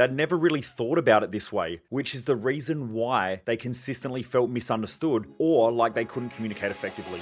that 0.00 0.14
never 0.14 0.38
really 0.38 0.62
thought 0.62 0.96
about 0.96 1.22
it 1.22 1.30
this 1.30 1.52
way, 1.52 1.78
which 1.90 2.14
is 2.14 2.24
the 2.24 2.34
reason 2.34 2.90
why 2.90 3.42
they 3.44 3.54
consistently 3.54 4.22
felt 4.22 4.48
misunderstood 4.48 5.30
or 5.36 5.70
like 5.70 5.92
they 5.92 6.06
couldn't 6.06 6.30
communicate 6.30 6.70
effectively. 6.70 7.20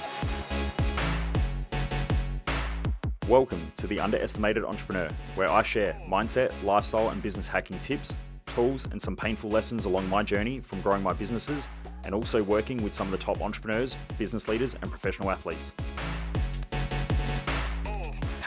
Welcome 3.27 3.69
to 3.75 3.85
the 3.85 3.99
Underestimated 3.99 4.63
Entrepreneur, 4.63 5.09
where 5.35 5.51
I 5.51 5.61
share 5.61 5.93
mindset, 6.07 6.53
lifestyle, 6.63 7.09
and 7.09 7.21
business 7.21 7.49
hacking 7.49 7.77
tips, 7.79 8.15
tools, 8.45 8.85
and 8.85 9.01
some 9.01 9.17
painful 9.17 9.49
lessons 9.49 9.83
along 9.83 10.07
my 10.07 10.23
journey 10.23 10.61
from 10.61 10.79
growing 10.79 11.03
my 11.03 11.11
businesses 11.11 11.67
and 12.05 12.15
also 12.15 12.41
working 12.43 12.81
with 12.81 12.93
some 12.93 13.07
of 13.07 13.11
the 13.11 13.17
top 13.17 13.41
entrepreneurs, 13.41 13.97
business 14.17 14.47
leaders, 14.47 14.75
and 14.75 14.89
professional 14.89 15.29
athletes. 15.29 15.73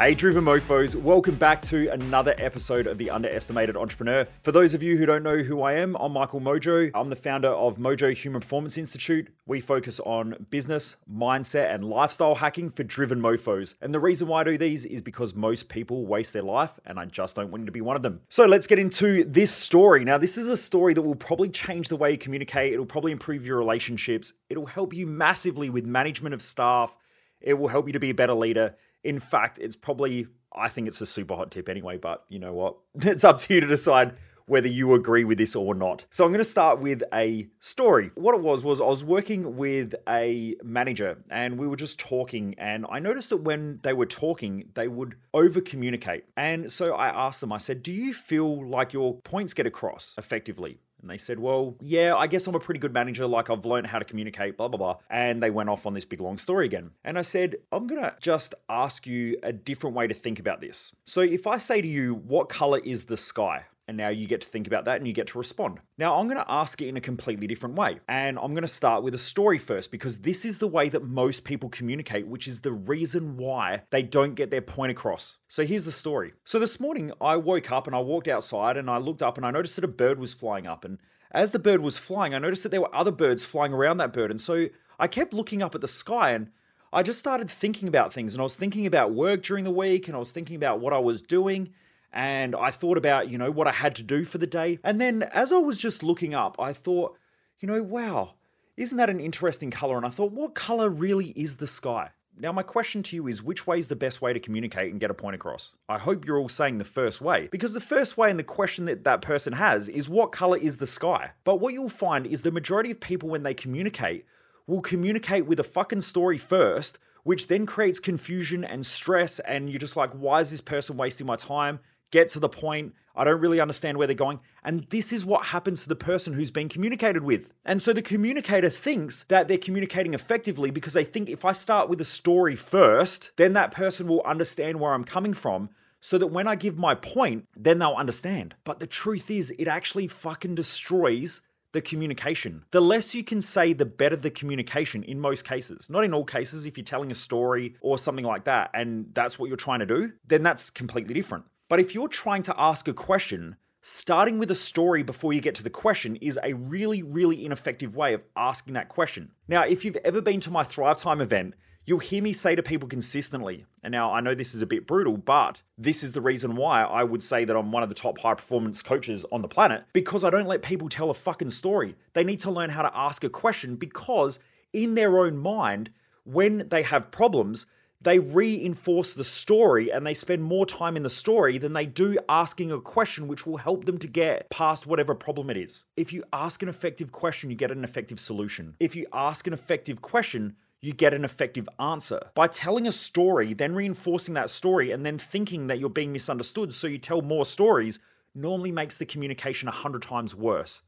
Hey, 0.03 0.17
Driven 0.17 0.45
Mofos, 0.45 0.97
welcome 0.97 1.37
back 1.37 1.63
to 1.63 1.89
another 1.93 2.35
episode 2.37 2.89
of 2.89 2.99
The 2.99 3.09
Underestimated 3.09 3.77
Entrepreneur. 3.77 4.27
For 4.41 4.51
those 4.51 4.75
of 4.75 4.83
you 4.83 4.97
who 4.97 5.07
don't 5.07 5.23
know 5.23 5.37
who 5.37 5.63
I 5.63 5.75
am, 5.75 5.95
I'm 5.95 6.11
Michael 6.11 6.41
Mojo. 6.41 6.91
I'm 6.93 7.09
the 7.09 7.15
founder 7.15 7.51
of 7.51 7.77
Mojo 7.77 8.13
Human 8.13 8.41
Performance 8.41 8.77
Institute. 8.77 9.33
We 9.47 9.61
focus 9.61 10.01
on 10.01 10.45
business, 10.51 10.97
mindset, 11.09 11.73
and 11.73 11.85
lifestyle 11.85 12.35
hacking 12.35 12.71
for 12.71 12.83
driven 12.83 13.21
mofos. 13.21 13.77
And 13.81 13.95
the 13.95 14.01
reason 14.01 14.27
why 14.27 14.41
I 14.41 14.45
do 14.45 14.59
these 14.59 14.85
is 14.85 15.03
because 15.03 15.37
most 15.37 15.69
people 15.69 16.05
waste 16.05 16.33
their 16.33 16.43
life, 16.43 16.81
and 16.85 16.99
I 16.99 17.05
just 17.05 17.37
don't 17.37 17.53
want 17.53 17.61
you 17.61 17.67
to 17.67 17.73
be 17.73 17.81
one 17.81 17.95
of 17.95 18.03
them. 18.03 18.23
So 18.29 18.45
let's 18.45 18.67
get 18.67 18.81
into 18.81 19.23
this 19.23 19.53
story. 19.53 20.05
Now, 20.05 20.19
this 20.19 20.37
is 20.37 20.49
a 20.49 20.57
story 20.57 20.95
that 20.95 21.03
will 21.03 21.15
probably 21.15 21.49
change 21.49 21.87
the 21.87 21.97
way 21.97 22.11
you 22.11 22.19
communicate, 22.19 22.73
it'll 22.73 22.87
probably 22.87 23.13
improve 23.13 23.47
your 23.47 23.59
relationships, 23.59 24.33
it'll 24.51 24.67
help 24.67 24.95
you 24.95 25.07
massively 25.07 25.71
with 25.71 25.87
management 25.87 26.35
of 26.35 26.43
staff, 26.43 26.99
it 27.41 27.55
will 27.55 27.69
help 27.69 27.87
you 27.87 27.93
to 27.93 28.01
be 28.01 28.11
a 28.11 28.15
better 28.15 28.35
leader 28.35 28.75
in 29.05 29.19
fact, 29.19 29.59
it's 29.61 29.77
probably, 29.77 30.29
I 30.55 30.69
think 30.69 30.89
it's 30.89 31.01
a 31.01 31.07
super 31.07 31.35
hot 31.35 31.51
tip 31.51 31.69
anyway, 31.69 31.97
but 31.97 32.25
you 32.29 32.39
know 32.39 32.53
what? 32.53 32.77
It's 33.05 33.25
up 33.25 33.39
to 33.39 33.55
you 33.55 33.61
to 33.61 33.67
decide 33.67 34.15
whether 34.47 34.69
you 34.69 34.95
agree 34.95 35.25
with 35.25 35.39
this 35.39 35.55
or 35.55 35.75
not. 35.75 36.07
So 36.11 36.25
I'm 36.25 36.31
going 36.31 36.39
to 36.39 36.45
start 36.45 36.81
with 36.81 37.03
a 37.13 37.49
story. 37.61 38.11
What 38.15 38.35
it 38.35 38.41
was 38.41 38.65
was 38.65 38.81
I 38.81 38.85
was 38.85 39.05
working 39.05 39.57
with 39.57 39.95
a 40.09 40.57
manager 40.63 41.19
and 41.31 41.59
we 41.59 41.67
were 41.67 41.77
just 41.77 41.99
talking 41.99 42.55
and 42.59 42.87
I 42.91 42.99
noticed 42.99 43.31
that 43.31 43.39
when 43.39 43.81
they 43.83 43.93
were 43.93 44.07
talking, 44.07 44.69
they 44.75 44.89
would 44.89 45.17
over 45.33 45.61
communicate. 45.61 46.25
And 46.37 46.71
so 46.71 46.95
I 46.95 47.09
asked 47.09 47.41
them, 47.41 47.53
I 47.53 47.59
said, 47.59 47.83
"Do 47.83 47.93
you 47.93 48.13
feel 48.13 48.67
like 48.67 48.93
your 48.93 49.21
points 49.23 49.55
get 49.55 49.67
across 49.67 50.15
effectively?" 50.19 50.81
And 51.03 51.11
they 51.11 51.19
said, 51.19 51.39
Well, 51.39 51.77
yeah, 51.81 52.15
I 52.17 52.27
guess 52.29 52.47
I'm 52.47 52.55
a 52.55 52.61
pretty 52.61 52.81
good 52.81 52.95
manager. 52.95 53.27
Like 53.27 53.51
I've 53.51 53.67
learned 53.67 53.89
how 53.89 53.99
to 53.99 54.05
communicate, 54.05 54.57
blah, 54.57 54.69
blah, 54.69 54.79
blah. 54.79 54.97
And 55.11 55.43
they 55.43 55.51
went 55.51 55.69
off 55.69 55.85
on 55.85 55.95
this 55.95 56.05
big 56.05 56.21
long 56.21 56.39
story 56.39 56.65
again. 56.65 56.93
And 57.05 57.19
I 57.19 57.23
said, 57.23 57.57
I'm 57.73 57.87
going 57.87 58.01
to 58.01 58.15
just 58.21 58.55
ask 58.69 59.07
you 59.07 59.37
a 59.43 59.53
different 59.53 59.97
way 59.97 60.07
to 60.07 60.15
think 60.15 60.39
about 60.39 60.61
this. 60.61 60.95
So 61.05 61.21
if 61.21 61.47
I 61.47 61.59
say 61.59 61.83
to 61.83 61.89
you, 61.89 62.15
What 62.15 62.49
color 62.49 62.81
is 62.85 63.07
the 63.07 63.17
sky? 63.17 63.65
And 63.89 63.97
now 63.97 64.09
you 64.09 64.29
get 64.29 64.41
to 64.43 64.49
think 64.49 64.69
about 64.69 64.85
that 64.85 64.99
and 64.99 65.09
you 65.09 65.13
get 65.13 65.27
to 65.29 65.39
respond. 65.39 65.81
Now, 65.99 66.17
I'm 66.17 66.29
going 66.29 66.39
to 66.39 66.51
ask 66.51 66.81
it 66.81 66.87
in 66.87 66.97
a 66.97 67.01
completely 67.01 67.49
different 67.49 67.75
way. 67.75 67.99
And 68.09 68.39
I'm 68.39 68.53
going 68.53 68.63
to 68.63 68.69
start 68.69 69.03
with 69.03 69.15
a 69.15 69.19
story 69.19 69.59
first 69.59 69.91
because 69.91 70.21
this 70.21 70.45
is 70.45 70.61
the 70.61 70.69
way 70.69 70.89
that 70.89 71.03
most 71.03 71.45
people 71.45 71.69
communicate, 71.69 72.29
which 72.29 72.47
is 72.47 72.61
the 72.61 72.73
reason 72.73 73.37
why 73.37 73.83
they 73.91 74.03
don't 74.03 74.35
get 74.35 74.51
their 74.51 74.63
point 74.63 74.93
across. 74.93 75.39
So 75.49 75.67
here's 75.67 75.85
the 75.85 75.93
story. 75.93 76.33
So 76.45 76.61
this 76.61 76.79
morning, 76.79 77.11
I 77.21 77.37
woke 77.37 77.73
up 77.73 77.89
and 77.89 77.97
I 77.97 77.99
walked 78.01 78.29
outside 78.29 78.77
and 78.77 78.89
I 78.89 78.99
looked 78.99 79.23
up 79.23 79.37
and 79.37 79.45
I 79.45 79.51
noticed 79.51 79.77
that 79.77 79.85
a 79.85 79.89
bird 79.89 80.21
was 80.21 80.33
flying 80.33 80.67
up. 80.67 80.85
And 80.85 80.99
as 81.33 81.51
the 81.51 81.59
bird 81.59 81.81
was 81.81 81.99
flying, 81.99 82.35
I 82.35 82.39
noticed 82.39 82.63
that 82.63 82.69
there 82.69 82.81
were 82.81 82.95
other 82.95 83.13
birds 83.13 83.45
flying 83.45 83.73
around 83.73 83.97
that 83.97 84.13
bird. 84.13 84.31
And 84.31 84.41
so 84.41 84.69
I 85.01 85.09
kept 85.09 85.35
looking 85.35 85.61
up 85.61 85.75
at 85.75 85.81
the 85.81 85.89
sky 85.89 86.31
and 86.31 86.51
I 86.93 87.03
just 87.03 87.19
started 87.19 87.51
thinking 87.51 87.89
about 87.89 88.13
things. 88.13 88.35
And 88.35 88.41
I 88.41 88.45
was 88.45 88.57
thinking 88.57 88.87
about 88.87 89.13
work 89.13 89.43
during 89.43 89.65
the 89.65 89.71
week 89.73 90.07
and 90.07 90.15
I 90.15 90.21
was 90.21 90.31
thinking 90.31 90.55
about 90.55 90.79
what 90.79 90.93
I 90.93 90.99
was 90.99 91.21
doing 91.21 91.73
and 92.13 92.55
I 92.55 92.71
thought 92.71 92.99
about, 92.99 93.29
you 93.31 93.39
know, 93.39 93.51
what 93.51 93.67
I 93.67 93.73
had 93.73 93.95
to 93.97 94.03
do 94.03 94.25
for 94.25 94.39
the 94.39 94.47
day. 94.47 94.79
And 94.85 95.01
then 95.01 95.25
as 95.35 95.53
I 95.53 95.59
was 95.59 95.79
just 95.79 96.03
looking 96.03 96.35
up, 96.35 96.57
I 96.59 96.73
thought, 96.73 97.17
you 97.61 97.69
know, 97.69 97.83
wow, 97.83 98.35
isn't 98.77 98.99
that 98.99 99.11
an 99.11 99.21
interesting 99.21 99.71
color? 99.71 99.97
And 99.97 100.07
I 100.07 100.11
thought, 100.11 100.33
what 100.33 100.55
color 100.55 100.89
really 100.91 101.29
is 101.37 101.57
the 101.57 101.67
sky? 101.67 102.11
Now, 102.37 102.51
my 102.51 102.63
question 102.63 103.03
to 103.05 103.17
you 103.17 103.29
is 103.29 103.43
which 103.43 103.67
way 103.67 103.79
is 103.79 103.89
the 103.89 103.97
best 103.97 104.23
way 104.23 104.33
to 104.33 104.41
communicate 104.41 104.91
and 104.91 104.99
get 104.99 105.11
a 105.11 105.15
point 105.15 105.35
across? 105.35 105.75
I 105.89 105.99
hope 105.99 106.25
you're 106.25 106.39
all 106.39 106.49
saying 106.49 106.79
the 106.79 106.85
first 106.85 107.21
way, 107.21 107.49
because 107.53 107.75
the 107.75 107.81
first 107.81 108.17
way 108.17 108.31
and 108.31 108.39
the 108.39 108.45
question 108.45 108.87
that 108.87 109.05
that 109.05 109.21
person 109.21 109.53
has 109.53 109.89
is 109.91 110.09
what 110.09 110.33
color 110.33 110.57
is 110.57 110.79
the 110.79 110.87
sky? 110.87 111.33
But 111.45 111.61
what 111.61 111.75
you'll 111.75 111.91
find 111.91 112.27
is 112.27 112.43
the 112.43 112.51
majority 112.51 112.91
of 112.91 113.01
people, 113.01 113.29
when 113.29 113.43
they 113.43 113.53
communicate, 113.53 114.25
will 114.67 114.81
communicate 114.81 115.47
with 115.47 115.61
a 115.61 115.65
fucking 115.65 116.01
story 116.01 116.39
first, 116.39 116.99
which 117.23 117.49
then 117.49 117.67
creates 117.67 118.01
confusion 118.01 118.65
and 118.65 118.87
stress. 118.87 119.39
And 119.41 119.69
you're 119.69 119.79
just 119.79 119.97
like, 119.97 120.13
why 120.13 120.41
is 120.41 120.51
this 120.51 120.63
person 120.63 120.97
wasting 120.97 121.27
my 121.27 121.37
time? 121.37 121.81
Get 122.13 122.29
to 122.31 122.41
the 122.41 122.49
point. 122.49 122.95
I 123.15 123.25
don't 123.25 123.41
really 123.41 123.61
understand 123.61 123.99
where 123.99 124.07
they're 124.07 124.15
going. 124.15 124.41
And 124.63 124.85
this 124.91 125.13
is 125.13 125.27
what 125.27 125.47
happens 125.47 125.83
to 125.83 125.89
the 125.89 125.97
person 125.97 126.33
who's 126.33 126.51
being 126.51 126.69
communicated 126.69 127.25
with. 127.25 127.53
And 127.65 127.83
so 127.83 127.93
the 127.93 128.01
communicator 128.01 128.71
thinks 128.71 129.25
that 129.25 129.49
they're 129.49 129.59
communicating 129.59 130.15
effectively 130.15 130.71
because 130.71 130.95
they 130.95 131.05
think 131.05 131.29
if 131.29 131.45
I 131.45 131.53
start 131.53 131.91
with 131.91 132.01
a 132.01 132.07
story 132.07 132.57
first, 132.57 133.33
then 133.37 133.53
that 133.55 133.73
person 133.73 134.07
will 134.07 134.23
understand 134.23 134.81
where 134.81 134.93
I'm 134.93 135.05
coming 135.05 135.35
from. 135.35 135.71
So 136.05 136.19
that 136.19 136.29
when 136.29 136.49
I 136.49 136.57
give 136.57 136.77
my 136.77 136.97
point, 136.97 137.47
then 137.57 137.79
they'll 137.79 137.95
understand. 137.95 138.57
But 138.65 138.81
the 138.81 138.89
truth 138.89 139.31
is, 139.31 139.53
it 139.57 139.69
actually 139.69 140.09
fucking 140.09 140.57
destroys 140.57 141.43
the 141.73 141.81
communication. 141.81 142.65
The 142.71 142.81
less 142.81 143.15
you 143.15 143.25
can 143.25 143.41
say, 143.41 143.73
the 143.73 143.87
better 143.87 144.17
the 144.17 144.31
communication 144.31 145.05
in 145.05 145.21
most 145.21 145.45
cases. 145.45 145.89
Not 145.89 146.05
in 146.05 146.13
all 146.13 146.25
cases, 146.25 146.67
if 146.67 146.77
you're 146.77 146.85
telling 146.85 147.11
a 147.11 147.15
story 147.15 147.77
or 147.81 147.99
something 147.99 148.25
like 148.25 148.45
that, 148.45 148.71
and 148.75 149.07
that's 149.15 149.39
what 149.39 149.47
you're 149.47 149.57
trying 149.57 149.81
to 149.81 149.87
do, 149.87 150.13
then 150.27 150.43
that's 150.43 150.71
completely 150.71 151.15
different. 151.15 151.45
But 151.73 151.81
if 151.81 151.95
you're 151.95 152.07
trying 152.07 152.43
to 152.43 152.55
ask 152.61 152.87
a 152.87 152.93
question, 152.93 153.57
starting 153.81 154.39
with 154.39 154.51
a 154.51 154.55
story 154.55 155.03
before 155.03 155.33
you 155.33 155.41
get 155.41 155.55
to 155.55 155.63
the 155.63 155.71
question 155.71 156.17
is 156.17 156.39
a 156.43 156.53
really, 156.53 157.03
really 157.03 157.47
ineffective 157.47 157.97
way 157.97 158.13
of 158.13 158.23
asking 158.37 158.75
that 158.75 158.91
question. 158.91 159.33
Now, 159.49 159.63
if 159.63 159.83
you've 159.83 159.97
ever 160.05 160.21
been 160.21 160.41
to 160.41 160.51
my 160.51 160.65
Thrive 160.65 160.99
Time 160.99 161.23
event, 161.23 161.55
you'll 161.87 162.01
hear 162.01 162.23
me 162.23 162.35
say 162.35 162.55
to 162.55 162.63
people 162.63 162.91
consistently, 162.91 163.65
and 163.83 163.91
now 163.91 164.13
I 164.13 164.21
know 164.21 164.35
this 164.35 164.55
is 164.55 164.61
a 164.61 164.67
bit 164.67 164.87
brutal, 164.87 165.17
but 165.17 165.63
this 165.79 166.03
is 166.03 166.13
the 166.13 166.21
reason 166.21 166.57
why 166.57 166.83
I 166.83 167.05
would 167.05 167.23
say 167.23 167.47
that 167.47 167.57
I'm 167.57 167.73
one 167.73 167.83
of 167.83 167.89
the 167.89 167.95
top 167.95 168.19
high 168.19 168.35
performance 168.35 168.83
coaches 168.83 169.25
on 169.33 169.41
the 169.41 169.49
planet 169.49 169.85
because 169.95 170.25
I 170.25 170.31
don't 170.31 170.47
let 170.47 170.61
people 170.61 170.91
tell 170.91 171.09
a 171.09 171.15
fucking 171.15 171.49
story. 171.49 171.95
They 172.13 172.23
need 172.23 172.41
to 172.41 172.51
learn 172.51 172.69
how 172.69 172.83
to 172.83 172.95
ask 172.95 173.25
a 173.25 173.31
question 173.31 173.77
because 173.77 174.41
in 174.75 174.95
their 174.95 175.19
own 175.19 175.39
mind, 175.39 175.91
when 176.25 176.69
they 176.69 176.83
have 176.83 177.11
problems, 177.11 177.67
they 178.03 178.19
reinforce 178.19 179.15
the 179.15 179.25
story 179.25 179.91
and 179.91 180.07
they 180.07 180.15
spend 180.15 180.43
more 180.43 180.67
time 180.67 180.97
in 180.97 181.03
the 181.03 181.11
story 181.11 181.59
than 181.59 181.73
they 181.73 181.87
do 181.87 182.19
asking 182.29 182.73
a 182.73 182.81
question 182.81 183.29
which 183.29 183.47
will 183.47 183.59
help 183.59 183.85
them 183.85 183.99
to 183.99 184.07
get 184.07 184.51
past 184.51 184.87
whatever 184.87 185.15
problem 185.15 185.51
it 185.51 185.57
is. 185.57 185.85
If 185.97 186.13
you 186.13 186.25
ask 186.33 186.63
an 186.63 186.69
effective 186.69 187.13
question, 187.13 187.51
you 187.51 187.57
get 187.57 187.71
an 187.71 187.85
effective 187.85 188.19
solution. 188.19 188.75
If 188.81 188.97
you 188.97 189.07
ask 189.13 189.47
an 189.47 189.53
effective 189.53 190.03
question, 190.03 190.57
you 190.81 190.93
get 190.93 191.15
an 191.15 191.25
effective 191.25 191.69
answer. 191.79 192.21
By 192.35 192.49
telling 192.49 192.89
a 192.89 192.93
story, 192.93 193.55
then 193.55 193.75
reinforcing 193.75 194.35
that 194.35 194.51
story, 194.51 194.91
and 194.91 195.07
then 195.07 195.17
thinking 195.17 195.69
that 195.69 195.79
you're 195.79 195.89
being 195.89 196.13
misunderstood, 196.13 196.75
so 196.75 196.89
you 196.89 196.99
tell 196.99 197.23
more 197.23 197.45
stories, 197.45 198.01
normally 198.35 198.73
makes 198.73 198.99
the 198.99 199.07
communication 199.07 199.69
a 199.69 199.73
hundred 199.73 200.03
times 200.03 200.35
worse. 200.35 200.83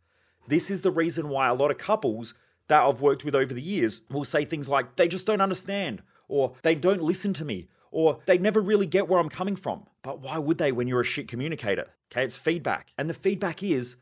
This 0.49 0.71
is 0.71 0.83
the 0.83 0.91
reason 0.91 1.29
why 1.29 1.49
a 1.49 1.55
lot 1.55 1.71
of 1.71 1.79
couples 1.79 2.35
that 2.69 2.83
I've 2.83 3.01
worked 3.01 3.25
with 3.25 3.35
over 3.35 3.55
the 3.55 3.63
years 3.63 4.01
will 4.11 4.25
say 4.25 4.45
things 4.45 4.69
like, 4.69 4.97
they 4.97 5.07
just 5.07 5.27
don't 5.27 5.41
understand, 5.41 6.03
or 6.29 6.55
they 6.63 6.75
don't 6.75 7.03
listen 7.03 7.33
to 7.35 7.45
me, 7.45 7.69
or 7.91 8.21
they 8.27 8.39
never 8.39 8.61
really 8.61 8.87
get 8.87 9.09
where 9.09 9.21
I'm 9.21 9.29
coming 9.29 9.57
from. 9.57 9.87
But 10.03 10.21
why 10.21 10.39
would 10.39 10.59
they 10.59 10.73
when 10.73 10.89
you're 10.89 11.01
a 11.01 11.05
shit 11.05 11.29
communicator? 11.29 11.91
Okay, 12.13 12.25
it's 12.25 12.37
feedback. 12.37 12.89
And 12.99 13.09
the 13.09 13.15
feedback 13.15 13.63
is 13.63 13.97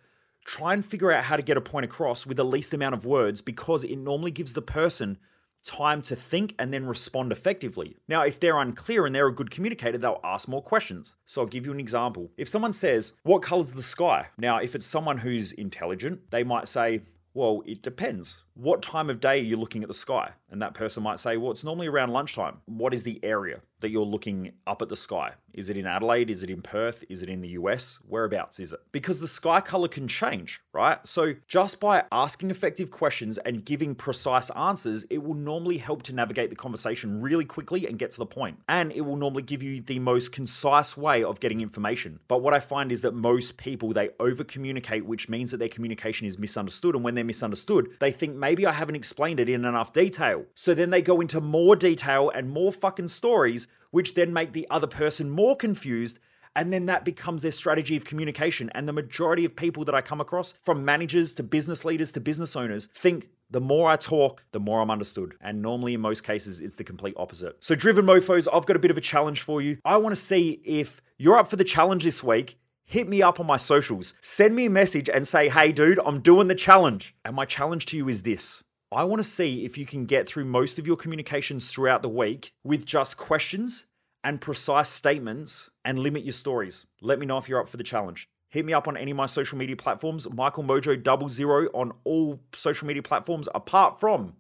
try 0.45 0.73
and 0.73 0.85
figure 0.85 1.13
out 1.13 1.25
how 1.25 1.37
to 1.37 1.43
get 1.43 1.57
a 1.57 1.61
point 1.61 1.85
across 1.85 2.27
with 2.27 2.37
the 2.37 2.45
least 2.45 2.75
amount 2.75 2.95
of 2.95 3.07
words 3.07 3.41
because 3.41 3.85
it 3.85 3.97
normally 3.97 4.31
gives 4.31 4.55
the 4.55 4.63
person 4.63 5.19
time 5.63 6.03
to 6.03 6.17
think 6.17 6.55
and 6.59 6.73
then 6.75 6.87
respond 6.87 7.31
effectively. 7.33 7.97
Now, 8.09 8.23
if 8.23 8.41
they're 8.41 8.59
unclear 8.59 9.07
and 9.07 9.15
they're 9.15 9.29
a 9.29 9.35
good 9.35 9.51
communicator, 9.51 9.99
they'll 9.99 10.21
ask 10.25 10.49
more 10.49 10.63
questions. 10.63 11.15
So 11.25 11.43
I'll 11.43 11.47
give 11.47 11.65
you 11.65 11.73
an 11.73 11.81
example. 11.81 12.33
If 12.37 12.49
someone 12.49 12.73
says, 12.73 13.13
What 13.23 13.43
color's 13.43 13.73
the 13.73 13.83
sky? 13.83 14.29
Now, 14.37 14.59
if 14.59 14.75
it's 14.75 14.87
someone 14.87 15.19
who's 15.19 15.53
intelligent, 15.53 16.31
they 16.31 16.43
might 16.43 16.69
say, 16.69 17.03
Well, 17.35 17.63
it 17.67 17.83
depends. 17.83 18.45
What 18.55 18.83
time 18.83 19.09
of 19.09 19.21
day 19.21 19.41
are 19.41 19.45
you 19.45 19.57
looking 19.57 19.83
at 19.83 19.89
the 19.89 19.95
sky? 19.95 20.33
And 20.51 20.61
that 20.61 20.75
person 20.75 21.03
might 21.03 21.19
say, 21.19 21.37
Well, 21.37 21.51
it's 21.51 21.65
normally 21.65 21.87
around 21.87 22.11
lunchtime. 22.11 22.59
What 22.67 22.93
is 22.93 23.05
the 23.05 23.21
area 23.25 23.61
that 23.83 23.91
you're 23.91 24.05
looking 24.05 24.53
up 24.67 24.83
at 24.83 24.89
the 24.89 24.97
sky? 24.97 25.35
Is 25.55 25.69
it 25.69 25.77
in 25.77 25.87
Adelaide? 25.87 26.31
Is 26.31 26.43
it 26.43 26.51
in 26.51 26.63
Perth? 26.63 27.05
Is 27.09 27.23
it 27.23 27.29
in 27.29 27.41
the 27.41 27.51
US? 27.51 27.99
Whereabouts 28.09 28.59
is 28.59 28.73
it? 28.73 28.81
Because 28.91 29.21
the 29.21 29.29
sky 29.29 29.61
color 29.61 29.89
can 29.89 30.09
change, 30.09 30.63
right? 30.73 31.07
So 31.07 31.35
just 31.47 31.79
by 31.79 32.05
asking 32.11 32.51
effective 32.51 32.91
questions 32.91 33.39
and 33.39 33.65
giving 33.65 33.95
precise 33.95 34.51
answers, 34.51 35.05
it 35.05 35.23
will 35.23 35.35
normally 35.35 35.79
help 35.79 36.03
to 36.05 36.15
navigate 36.15 36.51
the 36.51 36.57
conversation 36.57 37.21
really 37.21 37.45
quickly 37.45 37.87
and 37.87 37.99
get 37.99 38.11
to 38.13 38.19
the 38.19 38.27
point. 38.27 38.61
And 38.69 38.93
it 38.93 39.03
will 39.03 39.17
normally 39.17 39.43
give 39.43 39.63
you 39.63 39.81
the 39.81 39.99
most 39.99 40.33
concise 40.33 40.97
way 40.97 41.23
of 41.23 41.41
getting 41.41 41.61
information. 41.61 42.21
But 42.29 42.43
what 42.43 42.55
I 42.55 42.61
find 42.61 42.91
is 42.91 43.03
that 43.03 43.15
most 43.15 43.59
people, 43.59 43.93
they 43.93 44.11
over 44.19 44.45
communicate, 44.45 45.05
which 45.05 45.29
means 45.29 45.51
that 45.51 45.59
their 45.59 45.69
communication 45.69 46.27
is 46.27 46.39
misunderstood. 46.39 46.95
And 46.95 47.05
when 47.05 47.15
they're 47.15 47.25
misunderstood, 47.25 47.97
they 48.01 48.11
think 48.11 48.37
maybe 48.37 48.65
I 48.65 48.73
haven't 48.73 48.97
explained 48.97 49.41
it 49.41 49.49
in 49.49 49.65
enough 49.65 49.93
detail. 49.93 50.47
So 50.55 50.73
then 50.73 50.91
they 50.91 51.03
go 51.03 51.21
into 51.21 51.41
more 51.41 51.77
detail 51.77 52.31
and 52.31 52.49
more 52.49 52.73
fucking 52.73 53.09
stories 53.09 53.69
which 53.91 54.15
then 54.15 54.33
make 54.33 54.53
the 54.53 54.67
other 54.71 54.87
person 54.87 55.31
more 55.31 55.57
confused 55.57 56.19
And 56.55 56.73
then 56.73 56.87
that 56.87 57.05
becomes 57.05 57.43
their 57.43 57.53
strategy 57.53 57.97
of 57.97 58.05
communication. 58.05 58.71
And 58.75 58.87
the 58.87 58.93
majority 58.93 59.45
of 59.45 59.57
people 59.57 59.85
that 59.87 59.95
I 59.95 60.01
come 60.01 60.21
across, 60.21 60.53
from 60.63 60.85
managers 60.85 61.35
to 61.35 61.43
business 61.43 61.85
leaders 61.85 62.13
to 62.13 62.21
business 62.21 62.57
owners, 62.57 62.87
think 62.87 63.31
the 63.51 63.61
more 63.61 63.89
I 63.89 63.97
talk, 63.97 64.45
the 64.53 64.61
more 64.61 64.81
I'm 64.81 64.91
understood. 64.91 65.35
And 65.41 65.63
normally, 65.63 65.95
in 65.95 66.01
most 66.01 66.25
cases, 66.25 66.61
it's 66.61 66.77
the 66.77 66.85
complete 66.85 67.15
opposite. 67.17 67.57
So, 67.61 67.75
driven 67.75 68.07
mofos, 68.07 68.49
I've 68.53 68.67
got 68.67 68.77
a 68.77 68.81
bit 68.81 68.91
of 68.91 68.97
a 68.97 69.03
challenge 69.03 69.43
for 69.43 69.61
you. 69.61 69.79
I 69.85 69.97
want 69.97 70.15
to 70.15 70.21
see 70.21 70.61
if 70.65 71.01
you're 71.19 71.39
up 71.39 71.49
for 71.49 71.57
the 71.57 71.65
challenge 71.65 72.05
this 72.05 72.23
week. 72.23 72.59
Hit 72.85 73.09
me 73.09 73.23
up 73.23 73.41
on 73.41 73.47
my 73.47 73.57
socials. 73.57 74.13
Send 74.21 74.55
me 74.55 74.67
a 74.67 74.71
message 74.71 75.09
and 75.09 75.27
say, 75.27 75.49
hey, 75.49 75.73
dude, 75.73 76.01
I'm 76.05 76.21
doing 76.21 76.49
the 76.49 76.55
challenge. 76.55 77.15
And 77.25 77.35
my 77.35 77.45
challenge 77.45 77.87
to 77.87 77.97
you 77.97 78.09
is 78.09 78.23
this 78.25 78.63
I 78.93 79.05
want 79.05 79.21
to 79.21 79.25
see 79.25 79.65
if 79.65 79.79
you 79.79 79.87
can 79.87 80.05
get 80.05 80.27
through 80.27 80.45
most 80.45 80.79
of 80.79 80.87
your 80.87 80.97
communications 80.97 81.71
throughout 81.71 82.03
the 82.03 82.11
week 82.11 82.53
with 82.63 82.85
just 82.85 83.17
questions 83.17 83.87
and 84.23 84.41
precise 84.41 84.91
statements 84.91 85.71
and 85.85 85.99
limit 85.99 86.25
your 86.25 86.33
stories. 86.33 86.87
Let 87.01 87.19
me 87.19 87.25
know 87.25 87.39
if 87.39 87.49
you're 87.49 87.61
up 87.61 87.69
for 87.69 87.79
the 87.79 87.85
challenge. 87.85 88.29
Hit 88.51 88.67
me 88.67 88.75
up 88.75 88.87
on 88.87 88.99
any 88.99 89.13
of 89.13 89.17
my 89.17 89.25
social 89.25 89.57
media 89.57 89.77
platforms, 89.77 90.31
Michael 90.31 90.63
Mojo 90.63 91.03
double 91.03 91.31
zero 91.31 91.69
on 91.73 91.93
all 92.05 92.41
social 92.55 92.87
media 92.87 93.03
platforms 93.03 93.49
apart 93.55 93.99
from 93.99 94.35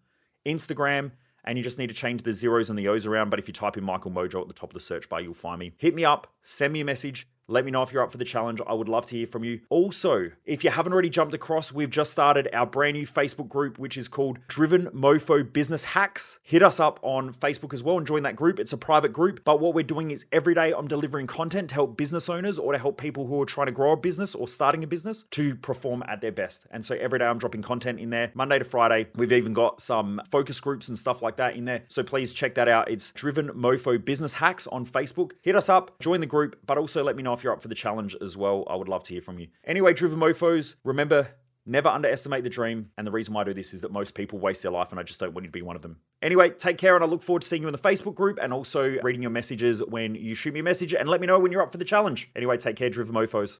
Instagram. 0.44 1.12
And 1.44 1.56
you 1.56 1.64
just 1.64 1.78
need 1.78 1.88
to 1.88 1.94
change 1.94 2.22
the 2.22 2.34
zeros 2.34 2.68
and 2.68 2.78
the 2.78 2.88
O's 2.88 3.06
around. 3.06 3.30
But 3.30 3.38
if 3.38 3.48
you 3.48 3.54
type 3.54 3.78
in 3.78 3.84
Michael 3.84 4.10
Mojo 4.10 4.42
at 4.42 4.48
the 4.48 4.54
top 4.54 4.70
of 4.70 4.74
the 4.74 4.80
search 4.80 5.08
bar, 5.08 5.22
you'll 5.22 5.34
find 5.34 5.58
me. 5.58 5.72
Hit 5.78 5.94
me 5.94 6.04
up, 6.04 6.26
send 6.42 6.72
me 6.74 6.80
a 6.80 6.84
message. 6.84 7.26
Let 7.52 7.66
me 7.66 7.70
know 7.70 7.82
if 7.82 7.92
you're 7.92 8.02
up 8.02 8.10
for 8.10 8.16
the 8.16 8.24
challenge. 8.24 8.62
I 8.66 8.72
would 8.72 8.88
love 8.88 9.04
to 9.06 9.16
hear 9.16 9.26
from 9.26 9.44
you. 9.44 9.60
Also, 9.68 10.30
if 10.46 10.64
you 10.64 10.70
haven't 10.70 10.94
already 10.94 11.10
jumped 11.10 11.34
across, 11.34 11.70
we've 11.70 11.90
just 11.90 12.10
started 12.10 12.48
our 12.50 12.64
brand 12.64 12.96
new 12.96 13.06
Facebook 13.06 13.50
group, 13.50 13.78
which 13.78 13.98
is 13.98 14.08
called 14.08 14.38
Driven 14.48 14.86
Mofo 14.86 15.52
Business 15.52 15.84
Hacks. 15.84 16.38
Hit 16.42 16.62
us 16.62 16.80
up 16.80 16.98
on 17.02 17.34
Facebook 17.34 17.74
as 17.74 17.84
well 17.84 17.98
and 17.98 18.06
join 18.06 18.22
that 18.22 18.36
group. 18.36 18.58
It's 18.58 18.72
a 18.72 18.78
private 18.78 19.12
group, 19.12 19.44
but 19.44 19.60
what 19.60 19.74
we're 19.74 19.82
doing 19.82 20.10
is 20.10 20.24
every 20.32 20.54
day 20.54 20.72
I'm 20.72 20.88
delivering 20.88 21.26
content 21.26 21.68
to 21.68 21.74
help 21.74 21.98
business 21.98 22.30
owners 22.30 22.58
or 22.58 22.72
to 22.72 22.78
help 22.78 22.96
people 22.98 23.26
who 23.26 23.38
are 23.42 23.44
trying 23.44 23.66
to 23.66 23.72
grow 23.72 23.92
a 23.92 23.96
business 23.98 24.34
or 24.34 24.48
starting 24.48 24.82
a 24.82 24.86
business 24.86 25.24
to 25.32 25.54
perform 25.54 26.02
at 26.08 26.22
their 26.22 26.32
best. 26.32 26.66
And 26.70 26.82
so 26.82 26.94
every 26.94 27.18
day 27.18 27.26
I'm 27.26 27.36
dropping 27.36 27.60
content 27.60 28.00
in 28.00 28.08
there, 28.08 28.30
Monday 28.32 28.60
to 28.60 28.64
Friday. 28.64 29.08
We've 29.14 29.30
even 29.30 29.52
got 29.52 29.82
some 29.82 30.22
focus 30.30 30.58
groups 30.58 30.88
and 30.88 30.96
stuff 30.96 31.20
like 31.20 31.36
that 31.36 31.54
in 31.54 31.66
there. 31.66 31.82
So 31.88 32.02
please 32.02 32.32
check 32.32 32.54
that 32.54 32.68
out. 32.68 32.90
It's 32.90 33.10
Driven 33.10 33.50
Mofo 33.50 34.02
Business 34.02 34.32
Hacks 34.32 34.66
on 34.68 34.86
Facebook. 34.86 35.32
Hit 35.42 35.54
us 35.54 35.68
up, 35.68 36.00
join 36.00 36.20
the 36.20 36.26
group, 36.26 36.58
but 36.64 36.78
also 36.78 37.04
let 37.04 37.14
me 37.14 37.22
know 37.22 37.41
you're 37.42 37.52
up 37.52 37.62
for 37.62 37.68
the 37.68 37.74
challenge 37.74 38.16
as 38.20 38.36
well. 38.36 38.64
I 38.68 38.76
would 38.76 38.88
love 38.88 39.04
to 39.04 39.12
hear 39.12 39.22
from 39.22 39.38
you. 39.38 39.48
Anyway, 39.64 39.92
Driven 39.92 40.18
Mofos, 40.18 40.76
remember, 40.84 41.28
never 41.64 41.88
underestimate 41.88 42.44
the 42.44 42.50
dream. 42.50 42.90
And 42.96 43.06
the 43.06 43.10
reason 43.10 43.34
why 43.34 43.42
I 43.42 43.44
do 43.44 43.54
this 43.54 43.72
is 43.72 43.82
that 43.82 43.92
most 43.92 44.14
people 44.14 44.38
waste 44.38 44.62
their 44.62 44.72
life, 44.72 44.90
and 44.90 44.98
I 44.98 45.02
just 45.02 45.20
don't 45.20 45.34
want 45.34 45.44
you 45.44 45.48
to 45.48 45.52
be 45.52 45.62
one 45.62 45.76
of 45.76 45.82
them. 45.82 45.98
Anyway, 46.20 46.50
take 46.50 46.78
care, 46.78 46.94
and 46.94 47.04
I 47.04 47.06
look 47.06 47.22
forward 47.22 47.42
to 47.42 47.48
seeing 47.48 47.62
you 47.62 47.68
in 47.68 47.72
the 47.72 47.78
Facebook 47.78 48.14
group 48.14 48.38
and 48.40 48.52
also 48.52 48.98
reading 49.02 49.22
your 49.22 49.30
messages 49.30 49.84
when 49.84 50.14
you 50.14 50.34
shoot 50.34 50.54
me 50.54 50.60
a 50.60 50.64
message 50.64 50.94
and 50.94 51.08
let 51.08 51.20
me 51.20 51.26
know 51.26 51.38
when 51.38 51.52
you're 51.52 51.62
up 51.62 51.72
for 51.72 51.78
the 51.78 51.84
challenge. 51.84 52.30
Anyway, 52.36 52.56
take 52.56 52.76
care, 52.76 52.90
Driven 52.90 53.14
Mofos. 53.14 53.58